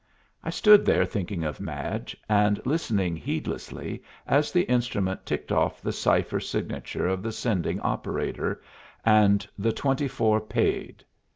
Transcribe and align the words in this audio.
I 0.43 0.49
stood 0.49 0.83
there 0.83 1.05
thinking 1.05 1.43
of 1.43 1.59
Madge, 1.59 2.17
and 2.27 2.59
listening 2.65 3.15
heedlessly 3.15 4.01
as 4.25 4.51
the 4.51 4.63
instrument 4.63 5.27
ticked 5.27 5.51
off 5.51 5.79
the 5.79 5.91
cipher 5.93 6.39
signature 6.39 7.05
of 7.07 7.21
the 7.21 7.31
sending 7.31 7.79
operator, 7.81 8.63
and 9.05 9.47
the 9.59 9.71
"twenty 9.71 10.07
four 10.07 10.39
paid." 10.41 11.05